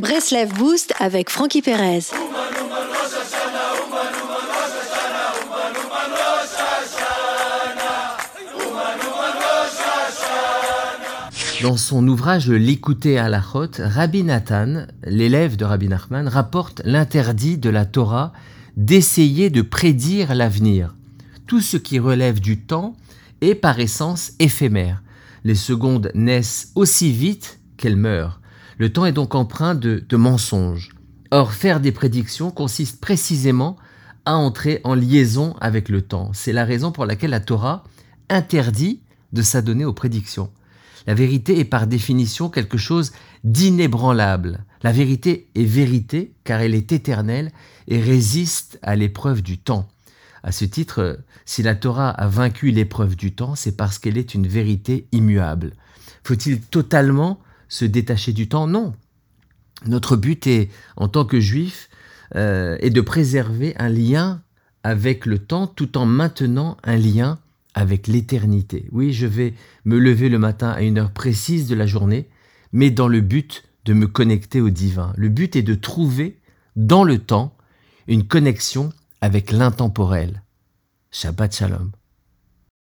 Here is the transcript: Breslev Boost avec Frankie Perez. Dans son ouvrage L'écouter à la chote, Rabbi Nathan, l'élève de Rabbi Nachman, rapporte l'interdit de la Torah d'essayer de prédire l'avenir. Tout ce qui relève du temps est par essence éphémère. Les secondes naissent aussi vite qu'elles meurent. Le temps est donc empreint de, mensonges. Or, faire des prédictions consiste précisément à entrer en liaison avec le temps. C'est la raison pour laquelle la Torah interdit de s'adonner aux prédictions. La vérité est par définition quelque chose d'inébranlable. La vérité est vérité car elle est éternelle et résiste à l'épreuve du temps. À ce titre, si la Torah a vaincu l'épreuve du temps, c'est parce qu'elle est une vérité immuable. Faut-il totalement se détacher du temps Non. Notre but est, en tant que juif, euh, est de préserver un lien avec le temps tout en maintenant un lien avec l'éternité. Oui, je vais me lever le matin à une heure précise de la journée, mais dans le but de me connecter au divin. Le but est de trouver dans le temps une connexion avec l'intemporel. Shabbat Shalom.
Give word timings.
Breslev 0.00 0.54
Boost 0.54 0.94
avec 0.98 1.28
Frankie 1.28 1.60
Perez. 1.60 2.04
Dans 11.62 11.76
son 11.76 12.08
ouvrage 12.08 12.48
L'écouter 12.48 13.18
à 13.18 13.28
la 13.28 13.42
chote, 13.42 13.82
Rabbi 13.84 14.22
Nathan, 14.22 14.86
l'élève 15.04 15.56
de 15.56 15.66
Rabbi 15.66 15.88
Nachman, 15.88 16.28
rapporte 16.28 16.80
l'interdit 16.86 17.58
de 17.58 17.68
la 17.68 17.84
Torah 17.84 18.32
d'essayer 18.78 19.50
de 19.50 19.60
prédire 19.60 20.34
l'avenir. 20.34 20.94
Tout 21.46 21.60
ce 21.60 21.76
qui 21.76 21.98
relève 21.98 22.40
du 22.40 22.58
temps 22.58 22.96
est 23.42 23.54
par 23.54 23.78
essence 23.78 24.32
éphémère. 24.38 25.02
Les 25.44 25.54
secondes 25.54 26.10
naissent 26.14 26.72
aussi 26.74 27.12
vite 27.12 27.60
qu'elles 27.76 27.96
meurent. 27.96 28.39
Le 28.80 28.90
temps 28.90 29.04
est 29.04 29.12
donc 29.12 29.34
empreint 29.34 29.74
de, 29.74 30.16
mensonges. 30.16 30.88
Or, 31.30 31.52
faire 31.52 31.80
des 31.80 31.92
prédictions 31.92 32.50
consiste 32.50 32.98
précisément 32.98 33.76
à 34.24 34.36
entrer 34.36 34.80
en 34.84 34.94
liaison 34.94 35.54
avec 35.60 35.90
le 35.90 36.00
temps. 36.00 36.30
C'est 36.32 36.54
la 36.54 36.64
raison 36.64 36.90
pour 36.90 37.04
laquelle 37.04 37.32
la 37.32 37.40
Torah 37.40 37.84
interdit 38.30 39.02
de 39.34 39.42
s'adonner 39.42 39.84
aux 39.84 39.92
prédictions. 39.92 40.50
La 41.06 41.12
vérité 41.12 41.58
est 41.58 41.66
par 41.66 41.86
définition 41.86 42.48
quelque 42.48 42.78
chose 42.78 43.12
d'inébranlable. 43.44 44.64
La 44.82 44.92
vérité 44.92 45.50
est 45.54 45.64
vérité 45.64 46.32
car 46.44 46.62
elle 46.62 46.74
est 46.74 46.90
éternelle 46.90 47.52
et 47.86 48.00
résiste 48.00 48.78
à 48.80 48.96
l'épreuve 48.96 49.42
du 49.42 49.58
temps. 49.58 49.88
À 50.42 50.52
ce 50.52 50.64
titre, 50.64 51.20
si 51.44 51.62
la 51.62 51.74
Torah 51.74 52.08
a 52.08 52.28
vaincu 52.28 52.70
l'épreuve 52.70 53.14
du 53.14 53.34
temps, 53.34 53.56
c'est 53.56 53.76
parce 53.76 53.98
qu'elle 53.98 54.16
est 54.16 54.32
une 54.32 54.46
vérité 54.46 55.06
immuable. 55.12 55.74
Faut-il 56.24 56.62
totalement 56.62 57.40
se 57.70 57.86
détacher 57.86 58.34
du 58.34 58.48
temps 58.48 58.66
Non. 58.66 58.92
Notre 59.86 60.16
but 60.16 60.46
est, 60.46 60.68
en 60.96 61.08
tant 61.08 61.24
que 61.24 61.40
juif, 61.40 61.88
euh, 62.36 62.76
est 62.80 62.90
de 62.90 63.00
préserver 63.00 63.74
un 63.78 63.88
lien 63.88 64.42
avec 64.82 65.24
le 65.24 65.38
temps 65.38 65.66
tout 65.66 65.96
en 65.96 66.04
maintenant 66.04 66.76
un 66.84 66.96
lien 66.96 67.38
avec 67.74 68.06
l'éternité. 68.06 68.86
Oui, 68.92 69.12
je 69.12 69.26
vais 69.26 69.54
me 69.86 69.98
lever 69.98 70.28
le 70.28 70.38
matin 70.38 70.70
à 70.70 70.82
une 70.82 70.98
heure 70.98 71.12
précise 71.12 71.66
de 71.66 71.74
la 71.74 71.86
journée, 71.86 72.28
mais 72.72 72.90
dans 72.90 73.08
le 73.08 73.20
but 73.20 73.64
de 73.84 73.94
me 73.94 74.06
connecter 74.06 74.60
au 74.60 74.70
divin. 74.70 75.12
Le 75.16 75.28
but 75.28 75.56
est 75.56 75.62
de 75.62 75.74
trouver 75.74 76.38
dans 76.76 77.04
le 77.04 77.18
temps 77.18 77.56
une 78.06 78.26
connexion 78.26 78.92
avec 79.20 79.52
l'intemporel. 79.52 80.42
Shabbat 81.10 81.54
Shalom. 81.54 81.90